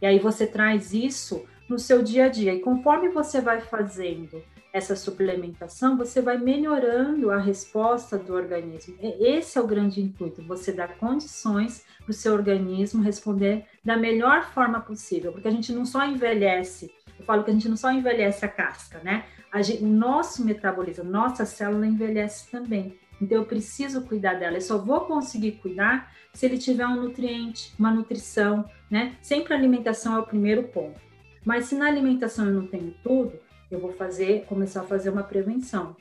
E 0.00 0.06
aí 0.06 0.18
você 0.18 0.46
traz 0.46 0.92
isso 0.92 1.44
no 1.68 1.78
seu 1.78 2.02
dia 2.02 2.26
a 2.26 2.28
dia. 2.28 2.54
E 2.54 2.60
conforme 2.60 3.08
você 3.08 3.40
vai 3.40 3.60
fazendo 3.60 4.42
essa 4.72 4.94
suplementação, 4.94 5.96
você 5.96 6.20
vai 6.20 6.38
melhorando 6.38 7.30
a 7.30 7.38
resposta 7.38 8.18
do 8.18 8.34
organismo. 8.34 8.96
Esse 9.00 9.58
é 9.58 9.60
o 9.60 9.66
grande 9.66 10.00
intuito, 10.00 10.42
você 10.42 10.72
dar 10.72 10.96
condições 10.98 11.84
para 12.04 12.10
o 12.10 12.14
seu 12.14 12.34
organismo 12.34 13.02
responder 13.02 13.64
da 13.84 13.96
melhor 13.96 14.52
forma 14.52 14.80
possível, 14.80 15.32
porque 15.32 15.48
a 15.48 15.50
gente 15.50 15.72
não 15.72 15.86
só 15.86 16.06
envelhece, 16.06 16.90
eu 17.18 17.24
falo 17.24 17.44
que 17.44 17.50
a 17.50 17.54
gente 17.54 17.68
não 17.68 17.76
só 17.76 17.90
envelhece 17.90 18.44
a 18.44 18.48
casca, 18.48 19.00
né? 19.02 19.24
Gente, 19.56 19.82
nosso 19.82 20.44
metabolismo, 20.44 21.04
nossa 21.04 21.44
célula 21.44 21.86
envelhece 21.86 22.50
também. 22.50 22.98
Então 23.20 23.38
eu 23.38 23.44
preciso 23.44 24.02
cuidar 24.02 24.34
dela. 24.34 24.56
Eu 24.56 24.60
só 24.60 24.78
vou 24.78 25.00
conseguir 25.02 25.52
cuidar 25.52 26.12
se 26.32 26.46
ele 26.46 26.58
tiver 26.58 26.86
um 26.86 27.02
nutriente, 27.02 27.74
uma 27.78 27.90
nutrição, 27.90 28.64
né? 28.90 29.16
Sempre 29.20 29.54
a 29.54 29.56
alimentação 29.56 30.16
é 30.16 30.20
o 30.20 30.26
primeiro 30.26 30.64
ponto. 30.64 31.00
Mas 31.44 31.66
se 31.66 31.74
na 31.74 31.86
alimentação 31.86 32.46
eu 32.46 32.52
não 32.52 32.66
tenho 32.66 32.94
tudo, 33.02 33.32
eu 33.70 33.80
vou 33.80 33.92
fazer, 33.92 34.44
começar 34.46 34.82
a 34.82 34.84
fazer 34.84 35.10
uma 35.10 35.22
prevenção. 35.22 35.96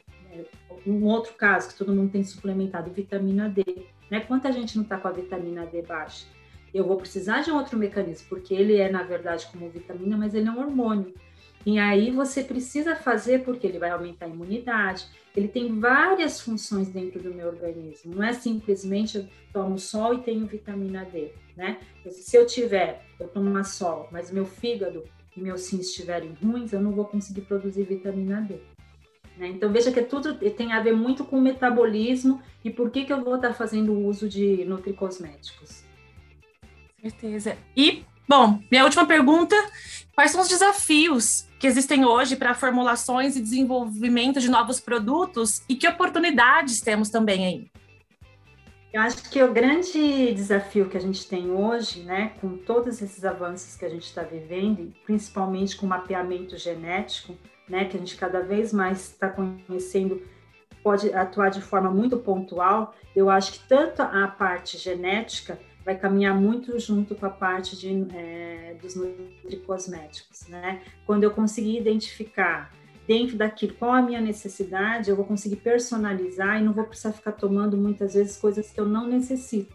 Um 0.86 1.04
outro 1.06 1.34
caso 1.34 1.70
que 1.70 1.75
todo 1.75 1.94
mundo 1.94 2.12
tem 2.12 2.24
suplementado, 2.24 2.92
vitamina 2.92 3.50
D. 3.50 3.63
Né? 4.12 4.20
Quanta 4.22 4.51
gente 4.51 4.75
não 4.75 4.84
está 4.84 4.98
com 4.98 5.08
a 5.08 5.12
vitamina 5.12 5.66
D 5.66 5.82
baixa? 5.82 6.25
Eu 6.74 6.86
vou 6.86 6.98
precisar 6.98 7.42
de 7.42 7.51
um 7.51 7.56
outro 7.56 7.77
mecanismo, 7.77 8.27
porque 8.30 8.54
ele 8.54 8.77
é, 8.77 8.89
na 8.89 9.04
verdade, 9.04 9.48
como 9.51 9.70
vitamina, 9.70 10.16
mas 10.16 10.34
ele 10.34 10.48
é 10.48 10.51
um 10.51 10.60
hormônio. 10.60 11.13
E 11.67 11.77
aí 11.79 12.12
você 12.12 12.45
precisa 12.45 12.95
fazer 12.95 13.43
porque 13.43 13.67
ele 13.67 13.77
vai 13.77 13.89
aumentar 13.89 14.25
a 14.25 14.29
imunidade. 14.29 15.05
Ele 15.36 15.50
tem 15.50 15.77
várias 15.77 16.39
funções 16.39 16.88
dentro 16.88 17.21
do 17.21 17.33
meu 17.33 17.45
organismo. 17.50 18.15
Não 18.15 18.24
é 18.24 18.31
simplesmente 18.31 19.17
eu 19.17 19.27
tomo 19.51 19.77
sol 19.77 20.13
e 20.13 20.19
tenho 20.19 20.47
vitamina 20.47 21.03
D, 21.03 21.33
né? 21.57 21.77
Se 22.09 22.38
eu 22.38 22.45
tiver, 22.45 23.05
eu 23.19 23.27
tomo 23.27 23.62
sol, 23.65 24.07
mas 24.13 24.31
meu 24.31 24.45
fígado 24.45 25.03
e 25.36 25.41
meus 25.41 25.69
rins 25.69 25.88
estiverem 25.88 26.38
ruins, 26.41 26.71
eu 26.71 26.79
não 26.79 26.93
vou 26.93 27.03
conseguir 27.03 27.41
produzir 27.41 27.83
vitamina 27.83 28.39
D. 28.39 28.62
Né? 29.36 29.50
Então 29.50 29.69
veja 29.69 29.91
que 29.91 30.01
tudo 30.03 30.36
tem 30.36 30.71
a 30.71 30.81
ver 30.81 30.93
muito 30.93 31.25
com 31.25 31.38
o 31.38 31.41
metabolismo 31.41 32.41
e 32.63 32.69
por 32.69 32.89
que, 32.91 33.03
que 33.03 33.12
eu 33.12 33.21
vou 33.21 33.36
estar 33.36 33.53
fazendo 33.53 33.91
uso 33.91 34.29
de 34.29 34.63
nutricosméticos. 34.63 35.83
Certeza. 37.01 37.57
E, 37.75 38.05
bom, 38.25 38.62
minha 38.71 38.86
última 38.86 39.05
pergunta: 39.05 39.53
quais 40.17 40.31
são 40.31 40.41
os 40.41 40.50
desafios 40.50 41.45
que 41.59 41.67
existem 41.67 42.03
hoje 42.03 42.36
para 42.36 42.55
formulações 42.55 43.36
e 43.36 43.39
desenvolvimento 43.39 44.39
de 44.39 44.50
novos 44.50 44.79
produtos 44.79 45.62
e 45.69 45.75
que 45.75 45.88
oportunidades 45.88 46.81
temos 46.81 47.12
também 47.12 47.45
aí? 47.45 47.71
Eu 48.91 49.01
acho 49.01 49.29
que 49.29 49.43
o 49.43 49.53
grande 49.53 50.33
desafio 50.33 50.89
que 50.89 50.97
a 50.97 51.00
gente 51.00 51.27
tem 51.27 51.51
hoje, 51.51 52.01
né, 52.01 52.31
com 52.41 52.57
todos 52.57 53.00
esses 53.00 53.24
avanços 53.24 53.75
que 53.75 53.86
a 53.86 53.89
gente 53.89 54.05
está 54.05 54.24
vivendo, 54.24 54.91
principalmente 55.05 55.77
com 55.77 55.86
o 55.86 55.89
mapeamento 55.89 56.57
genético, 56.57 57.38
né, 57.69 57.86
que 57.86 57.95
a 57.95 58.00
gente 58.00 58.15
cada 58.15 58.41
vez 58.41 58.74
mais 58.74 59.12
está 59.12 59.29
conhecendo, 59.29 60.19
pode 60.81 61.13
atuar 61.13 61.50
de 61.50 61.62
forma 61.62 61.91
muito 61.91 62.17
pontual. 62.17 62.95
Eu 63.15 63.29
acho 63.29 63.51
que 63.51 63.67
tanto 63.67 64.01
a 64.01 64.27
parte 64.27 64.79
genética 64.79 65.59
vai 65.88 65.98
caminhar 65.98 66.36
muito 66.36 66.77
junto 66.77 67.15
com 67.15 67.25
a 67.25 67.29
parte 67.29 67.77
de, 67.77 68.06
é, 68.13 68.75
dos 68.82 68.94
nutricosméticos, 68.94 70.46
né? 70.50 70.82
Quando 71.06 71.24
eu 71.24 71.32
conseguir 71.32 71.77
identificar 71.77 72.74
dentro 73.08 73.38
daquilo, 73.38 73.74
qual 73.75 73.94
a 73.94 74.01
minha 74.01 74.20
necessidade, 74.20 75.10
eu 75.10 75.15
vou 75.15 75.24
conseguir 75.24 75.56
personalizar 75.56 76.60
e 76.60 76.62
não 76.65 76.74
vou 76.74 76.84
precisar 76.84 77.13
ficar 77.13 77.32
tomando 77.32 77.77
muitas 77.77 78.15
vezes 78.15 78.36
coisas 78.36 78.70
que 78.70 78.82
eu 78.82 78.86
não 78.86 79.08
necessito. 79.08 79.74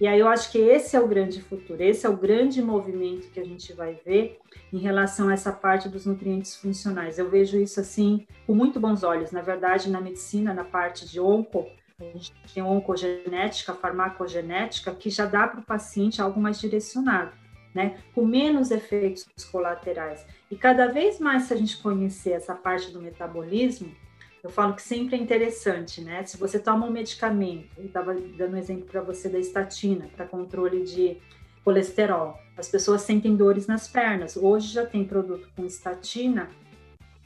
E 0.00 0.06
aí 0.06 0.18
eu 0.18 0.26
acho 0.26 0.50
que 0.50 0.56
esse 0.56 0.96
é 0.96 1.00
o 1.00 1.06
grande 1.06 1.42
futuro, 1.42 1.82
esse 1.82 2.06
é 2.06 2.08
o 2.08 2.16
grande 2.16 2.62
movimento 2.62 3.28
que 3.28 3.38
a 3.38 3.44
gente 3.44 3.74
vai 3.74 4.00
ver 4.02 4.38
em 4.72 4.78
relação 4.78 5.28
a 5.28 5.34
essa 5.34 5.52
parte 5.52 5.86
dos 5.86 6.06
nutrientes 6.06 6.56
funcionais. 6.56 7.18
Eu 7.18 7.28
vejo 7.28 7.58
isso 7.58 7.78
assim 7.78 8.26
com 8.46 8.54
muito 8.54 8.80
bons 8.80 9.02
olhos. 9.02 9.32
Na 9.32 9.42
verdade, 9.42 9.90
na 9.90 10.00
medicina, 10.00 10.54
na 10.54 10.64
parte 10.64 11.06
de 11.06 11.20
onco, 11.20 11.66
a 12.00 12.12
gente 12.12 12.32
tem 12.54 12.62
oncogenética, 12.62 13.74
farmacogenética, 13.74 14.94
que 14.94 15.10
já 15.10 15.26
dá 15.26 15.46
para 15.46 15.60
o 15.60 15.64
paciente 15.64 16.22
algo 16.22 16.40
mais 16.40 16.58
direcionado, 16.58 17.32
né? 17.74 17.98
Com 18.14 18.24
menos 18.24 18.70
efeitos 18.70 19.26
colaterais. 19.50 20.26
E 20.50 20.56
cada 20.56 20.86
vez 20.86 21.20
mais, 21.20 21.44
se 21.44 21.54
a 21.54 21.56
gente 21.56 21.76
conhecer 21.78 22.32
essa 22.32 22.54
parte 22.54 22.90
do 22.90 23.00
metabolismo, 23.00 23.94
eu 24.42 24.48
falo 24.48 24.74
que 24.74 24.82
sempre 24.82 25.16
é 25.16 25.18
interessante, 25.18 26.00
né? 26.00 26.24
Se 26.24 26.38
você 26.38 26.58
toma 26.58 26.86
um 26.86 26.90
medicamento, 26.90 27.68
eu 27.76 27.84
estava 27.84 28.14
dando 28.14 28.54
um 28.54 28.58
exemplo 28.58 28.86
para 28.86 29.02
você 29.02 29.28
da 29.28 29.38
estatina, 29.38 30.08
para 30.16 30.26
controle 30.26 30.82
de 30.82 31.18
colesterol, 31.62 32.38
as 32.56 32.68
pessoas 32.68 33.02
sentem 33.02 33.36
dores 33.36 33.66
nas 33.66 33.86
pernas. 33.86 34.36
Hoje 34.36 34.72
já 34.72 34.86
tem 34.86 35.04
produto 35.04 35.48
com 35.54 35.64
estatina, 35.64 36.48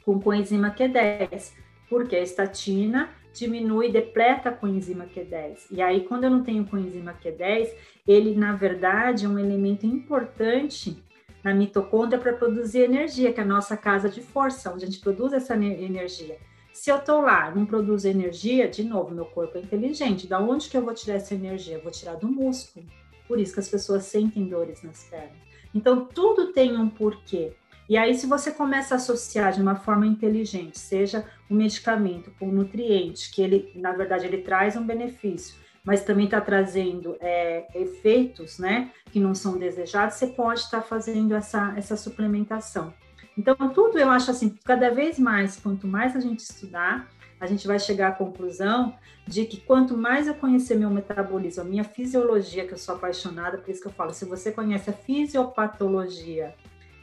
com 0.03 0.19
coenzima 0.19 0.71
Q10, 0.71 1.53
porque 1.89 2.15
a 2.15 2.21
estatina 2.21 3.09
diminui, 3.35 3.91
depleta 3.91 4.49
a 4.49 4.51
coenzima 4.51 5.05
Q10. 5.05 5.67
E 5.71 5.81
aí, 5.81 6.01
quando 6.01 6.23
eu 6.23 6.29
não 6.29 6.43
tenho 6.43 6.65
coenzima 6.65 7.13
Q10, 7.13 7.69
ele, 8.07 8.35
na 8.35 8.55
verdade, 8.55 9.25
é 9.25 9.29
um 9.29 9.39
elemento 9.39 9.85
importante 9.85 10.97
na 11.43 11.53
mitocôndria 11.53 12.19
para 12.19 12.33
produzir 12.33 12.79
energia, 12.79 13.31
que 13.31 13.39
é 13.39 13.43
a 13.43 13.47
nossa 13.47 13.77
casa 13.77 14.09
de 14.09 14.21
força, 14.21 14.73
onde 14.73 14.83
a 14.83 14.87
gente 14.87 14.99
produz 14.99 15.31
essa 15.31 15.55
energia. 15.55 16.37
Se 16.73 16.89
eu 16.89 16.97
estou 16.97 17.21
lá, 17.21 17.53
não 17.53 17.65
produzo 17.65 18.07
energia, 18.07 18.67
de 18.67 18.83
novo, 18.83 19.13
meu 19.13 19.25
corpo 19.25 19.57
é 19.57 19.61
inteligente. 19.61 20.27
Da 20.27 20.39
onde 20.39 20.67
que 20.67 20.75
eu 20.75 20.83
vou 20.83 20.93
tirar 20.93 21.15
essa 21.15 21.33
energia? 21.33 21.75
Eu 21.75 21.81
vou 21.81 21.91
tirar 21.91 22.15
do 22.15 22.27
músculo. 22.27 22.85
Por 23.27 23.39
isso 23.39 23.53
que 23.53 23.59
as 23.59 23.69
pessoas 23.69 24.03
sentem 24.03 24.47
dores 24.47 24.83
nas 24.83 25.03
pernas. 25.05 25.37
Então, 25.73 26.05
tudo 26.05 26.51
tem 26.51 26.77
um 26.77 26.89
porquê. 26.89 27.53
E 27.87 27.97
aí, 27.97 28.15
se 28.15 28.25
você 28.25 28.51
começa 28.51 28.95
a 28.95 28.97
associar 28.97 29.53
de 29.53 29.61
uma 29.61 29.75
forma 29.75 30.07
inteligente, 30.07 30.79
seja 30.79 31.23
um 31.49 31.55
medicamento 31.55 32.31
com 32.39 32.47
um 32.47 32.51
nutriente, 32.51 33.31
que 33.31 33.41
ele, 33.41 33.71
na 33.75 33.91
verdade, 33.91 34.25
ele 34.25 34.39
traz 34.39 34.75
um 34.75 34.83
benefício, 34.83 35.55
mas 35.83 36.03
também 36.03 36.25
está 36.25 36.41
trazendo 36.41 37.15
é, 37.19 37.67
efeitos, 37.75 38.57
né, 38.57 38.91
que 39.11 39.19
não 39.19 39.35
são 39.35 39.59
desejados, 39.59 40.15
você 40.15 40.27
pode 40.27 40.61
estar 40.61 40.81
tá 40.81 40.83
fazendo 40.83 41.35
essa, 41.35 41.73
essa 41.77 41.95
suplementação. 41.95 42.91
Então, 43.37 43.55
tudo 43.69 43.99
eu 43.99 44.09
acho 44.09 44.31
assim, 44.31 44.55
cada 44.63 44.89
vez 44.89 45.19
mais, 45.19 45.57
quanto 45.57 45.85
mais 45.85 46.15
a 46.15 46.19
gente 46.19 46.39
estudar, 46.39 47.07
a 47.39 47.45
gente 47.45 47.67
vai 47.67 47.77
chegar 47.77 48.07
à 48.07 48.11
conclusão 48.13 48.95
de 49.27 49.45
que 49.45 49.57
quanto 49.57 49.95
mais 49.95 50.25
eu 50.27 50.33
conhecer 50.33 50.75
meu 50.75 50.89
metabolismo, 50.89 51.61
a 51.61 51.65
minha 51.65 51.83
fisiologia, 51.83 52.65
que 52.65 52.73
eu 52.73 52.77
sou 52.77 52.95
apaixonada, 52.95 53.57
por 53.57 53.69
isso 53.69 53.81
que 53.81 53.87
eu 53.87 53.91
falo, 53.91 54.13
se 54.13 54.25
você 54.25 54.51
conhece 54.51 54.89
a 54.89 54.93
fisiopatologia 54.93 56.55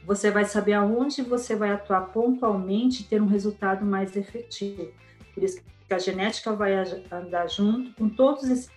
você 0.05 0.31
vai 0.31 0.45
saber 0.45 0.75
aonde 0.75 1.23
você 1.23 1.55
vai 1.55 1.71
atuar 1.71 2.13
pontualmente 2.13 3.03
e 3.03 3.05
ter 3.05 3.23
um 3.23 3.27
resultado 3.27 3.85
mais 3.85 4.17
efetivo. 4.17 4.91
Por 5.33 5.43
isso 5.43 5.63
que 5.87 5.95
a 5.95 5.99
genética 5.99 6.53
vai 6.53 6.75
andar 7.11 7.49
junto 7.49 7.93
com 7.95 8.09
todos 8.09 8.45
esses 8.45 8.71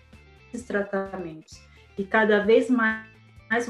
tratamentos. 0.65 1.61
E 1.97 2.03
cada 2.03 2.43
vez 2.43 2.69
mais 2.69 3.05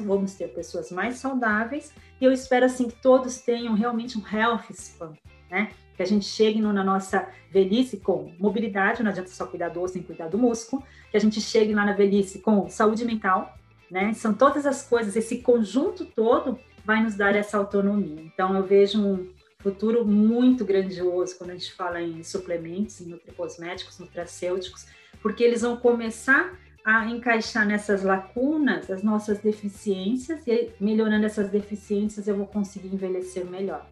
vamos 0.04 0.34
ter 0.34 0.48
pessoas 0.50 0.92
mais 0.92 1.18
saudáveis 1.18 1.94
e 2.20 2.26
eu 2.26 2.32
espero 2.32 2.66
assim 2.66 2.88
que 2.88 2.96
todos 3.02 3.40
tenham 3.40 3.74
realmente 3.74 4.18
um 4.18 4.24
health 4.26 4.72
span, 4.72 5.14
né? 5.50 5.72
Que 5.96 6.02
a 6.02 6.06
gente 6.06 6.26
chegue 6.26 6.60
na 6.60 6.84
nossa 6.84 7.28
velhice 7.52 7.98
com 7.98 8.34
mobilidade, 8.40 9.04
não 9.04 9.12
adianta 9.12 9.30
só 9.30 9.46
cuidar 9.46 9.70
do 9.70 9.82
osso, 9.82 9.96
nem 9.96 10.04
cuidar 10.04 10.28
do 10.28 10.38
músculo, 10.38 10.84
que 11.12 11.18
a 11.18 11.20
gente 11.20 11.40
chegue 11.40 11.74
lá 11.74 11.86
na 11.86 11.94
velhice 11.94 12.40
com 12.40 12.68
saúde 12.70 13.06
mental, 13.06 13.58
né? 13.90 14.14
São 14.14 14.34
todas 14.34 14.66
as 14.66 14.88
coisas, 14.88 15.16
esse 15.16 15.38
conjunto 15.42 16.06
todo 16.06 16.60
vai 16.86 17.02
nos 17.02 17.16
dar 17.16 17.36
essa 17.36 17.58
autonomia. 17.58 18.22
Então, 18.22 18.56
eu 18.56 18.64
vejo 18.64 19.02
um 19.02 19.30
futuro 19.60 20.06
muito 20.06 20.64
grandioso 20.64 21.36
quando 21.38 21.50
a 21.50 21.54
gente 21.54 21.74
fala 21.74 22.00
em 22.00 22.24
suplementos, 22.24 23.02
em 23.02 23.06
nutricosméticos, 23.06 23.98
nutracêuticos, 23.98 24.86
porque 25.22 25.44
eles 25.44 25.62
vão 25.62 25.76
começar 25.76 26.54
a 26.86 27.08
encaixar 27.08 27.66
nessas 27.66 28.04
lacunas 28.04 28.92
as 28.92 29.02
nossas 29.02 29.40
deficiências 29.40 30.46
e 30.46 30.70
melhorando 30.80 31.26
essas 31.26 31.50
deficiências 31.50 32.28
eu 32.28 32.38
vou 32.38 32.46
conseguir 32.46 32.94
envelhecer 32.94 33.44
melhor. 33.44 33.88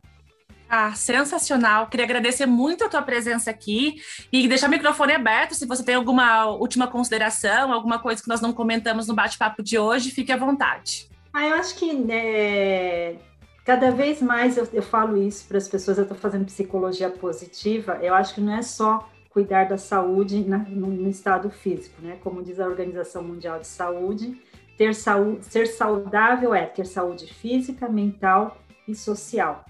Ah, 0.69 0.93
sensacional. 0.93 1.88
Queria 1.88 2.05
agradecer 2.05 2.45
muito 2.45 2.83
a 2.83 2.89
tua 2.89 3.01
presença 3.01 3.50
aqui 3.50 3.95
e 4.31 4.47
deixar 4.47 4.67
o 4.67 4.69
microfone 4.69 5.13
aberto. 5.13 5.55
Se 5.55 5.65
você 5.65 5.83
tem 5.83 5.95
alguma 5.95 6.45
última 6.47 6.88
consideração, 6.88 7.71
alguma 7.71 8.00
coisa 8.00 8.21
que 8.21 8.29
nós 8.29 8.41
não 8.41 8.53
comentamos 8.53 9.07
no 9.07 9.13
bate-papo 9.13 9.63
de 9.63 9.77
hoje, 9.77 10.12
fique 10.12 10.31
à 10.31 10.38
vontade. 10.38 11.12
Ah, 11.33 11.47
eu 11.47 11.55
acho 11.55 11.75
que 11.75 11.93
né, 11.93 13.17
cada 13.65 13.89
vez 13.89 14.21
mais 14.21 14.55
eu, 14.55 14.67
eu 14.71 14.83
falo 14.83 15.17
isso 15.17 15.47
para 15.47 15.57
as 15.57 15.67
pessoas. 15.67 15.97
Eu 15.97 16.03
estou 16.03 16.17
fazendo 16.17 16.45
psicologia 16.45 17.09
positiva. 17.09 17.97
Eu 18.01 18.13
acho 18.13 18.35
que 18.35 18.41
não 18.41 18.53
é 18.53 18.61
só 18.61 19.09
cuidar 19.29 19.63
da 19.65 19.77
saúde 19.77 20.43
na, 20.43 20.59
no, 20.59 20.87
no, 20.87 21.09
estado 21.09 21.49
físico, 21.49 21.99
né? 22.03 22.19
Como 22.23 22.43
diz 22.43 22.59
a 22.59 22.67
Organização 22.67 23.23
Mundial 23.23 23.59
de 23.59 23.65
Saúde, 23.65 24.39
ter 24.77 24.93
saúde, 24.93 25.43
ser 25.45 25.65
saudável 25.65 26.53
é 26.53 26.67
ter 26.67 26.85
saúde 26.85 27.33
física, 27.33 27.89
mental 27.89 28.57
e 28.87 28.93
social. 28.93 29.65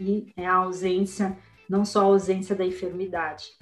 E 0.00 0.32
é 0.34 0.46
a 0.46 0.54
ausência, 0.54 1.36
não 1.68 1.84
só 1.84 2.00
a 2.00 2.04
ausência 2.04 2.56
da 2.56 2.64
enfermidade. 2.64 3.52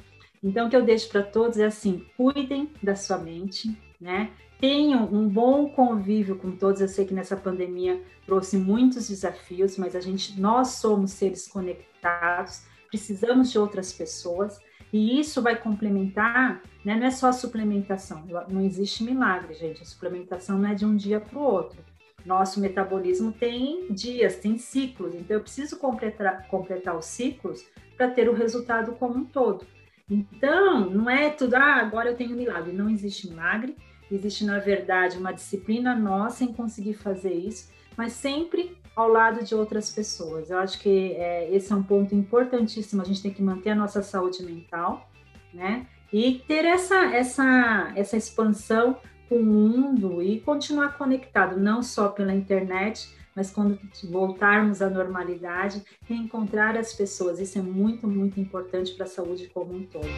Então, 0.42 0.69
o 0.69 0.71
que 0.71 0.76
eu 0.76 0.85
deixo 0.85 1.09
para 1.09 1.23
todos 1.23 1.59
é 1.59 1.66
assim: 1.66 2.07
cuidem 2.16 2.73
da 2.80 2.95
sua 2.95 3.19
mente, 3.19 3.76
né? 4.00 4.30
Tenham 4.61 5.05
um 5.05 5.29
bom 5.29 5.69
convívio 5.71 6.37
com 6.37 6.52
todos. 6.52 6.81
Eu 6.81 6.88
sei 6.88 7.05
que 7.05 7.14
nessa 7.14 7.37
pandemia 7.37 8.00
trouxe 8.26 8.57
muitos 8.57 9.09
desafios, 9.09 9.76
mas 9.76 9.97
a 9.97 10.00
gente, 10.00 10.38
nós 10.40 10.69
somos 10.73 11.12
seres 11.12 11.49
conectados, 11.49 12.62
precisamos 12.88 13.50
de 13.50 13.59
outras 13.59 13.93
pessoas 13.93 14.61
e 14.93 15.19
isso 15.19 15.40
vai 15.40 15.57
complementar, 15.57 16.62
né? 16.85 16.97
Não 16.97 17.07
é 17.07 17.11
só 17.11 17.33
suplementação, 17.33 18.25
não 18.49 18.61
existe 18.61 19.05
milagre, 19.05 19.55
gente. 19.55 19.83
A 19.83 19.87
suplementação 19.87 20.59
não 20.59 20.69
é 20.69 20.75
de 20.75 20.85
um 20.85 20.97
dia 20.97 21.21
para 21.21 21.38
o 21.38 21.43
outro. 21.43 21.79
Nosso 22.26 22.61
metabolismo 22.61 23.33
tem 23.33 23.93
dias, 23.93 24.37
tem 24.37 24.59
ciclos, 24.59 25.14
então 25.14 25.37
eu 25.37 25.40
preciso 25.40 25.79
completar, 25.79 26.47
completar 26.49 26.95
os 26.95 27.07
ciclos 27.07 27.64
para 27.97 28.11
ter 28.11 28.29
o 28.29 28.35
resultado 28.35 28.93
como 28.93 29.17
um 29.17 29.25
todo. 29.25 29.64
Então, 30.09 30.91
não 30.91 31.08
é 31.08 31.30
tudo, 31.30 31.54
ah, 31.54 31.76
agora 31.76 32.11
eu 32.11 32.17
tenho 32.17 32.37
milagre. 32.37 32.73
Não 32.73 32.91
existe 32.91 33.28
milagre 33.28 33.76
Existe, 34.11 34.45
na 34.45 34.59
verdade, 34.59 35.17
uma 35.19 35.33
disciplina 35.33 35.95
nossa 35.95 36.45
em 36.45 36.53
conseguir 36.53 36.95
fazer 36.95 37.33
isso, 37.33 37.71
mas 37.97 38.13
sempre 38.13 38.77
ao 38.97 39.09
lado 39.09 39.45
de 39.45 39.55
outras 39.55 39.91
pessoas. 39.91 40.51
Eu 40.51 40.59
acho 40.59 40.79
que 40.81 41.13
é, 41.13 41.55
esse 41.55 41.73
é 41.73 41.77
um 41.77 41.83
ponto 41.83 42.15
importantíssimo. 42.15 43.03
A 43.03 43.05
gente 43.05 43.23
tem 43.23 43.33
que 43.33 43.43
manter 43.43 43.71
a 43.71 43.75
nossa 43.75 44.03
saúde 44.03 44.43
mental, 44.43 45.09
né? 45.55 45.87
E 46.13 46.43
ter 46.47 46.65
essa, 46.65 46.97
essa, 47.15 47.93
essa 47.95 48.17
expansão 48.17 48.97
com 49.29 49.37
o 49.37 49.45
mundo 49.45 50.21
e 50.21 50.41
continuar 50.41 50.99
conectado, 50.99 51.59
não 51.59 51.83
só 51.83 52.09
pela 52.09 52.35
internet, 52.35 53.09
mas 53.35 53.51
quando 53.51 53.79
voltarmos 54.11 54.83
à 54.83 54.91
normalidade, 54.91 55.83
reencontrar 56.05 56.77
as 56.77 56.93
pessoas. 56.93 57.39
Isso 57.39 57.59
é 57.59 57.63
muito, 57.63 58.09
muito 58.09 58.41
importante 58.41 58.93
para 58.95 59.05
a 59.05 59.09
saúde 59.09 59.49
como 59.55 59.73
um 59.73 59.85
todo. 59.85 60.09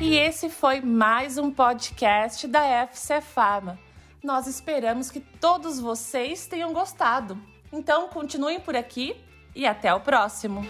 E 0.00 0.14
esse 0.14 0.48
foi 0.48 0.80
mais 0.80 1.38
um 1.38 1.50
podcast 1.50 2.46
da 2.46 2.64
FC 2.64 3.20
Pharma. 3.20 3.76
Nós 4.22 4.46
esperamos 4.46 5.10
que 5.10 5.18
todos 5.18 5.80
vocês 5.80 6.46
tenham 6.46 6.72
gostado. 6.72 7.36
Então, 7.72 8.08
continuem 8.08 8.60
por 8.60 8.76
aqui 8.76 9.16
e 9.56 9.66
até 9.66 9.92
o 9.92 9.98
próximo. 9.98 10.64